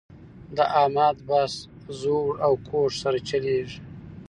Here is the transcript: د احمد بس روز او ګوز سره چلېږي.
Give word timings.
د 0.57 0.57
احمد 0.79 1.15
بس 1.29 1.53
روز 1.99 2.03
او 2.45 2.51
ګوز 2.67 2.91
سره 3.03 3.17
چلېږي. 3.29 3.79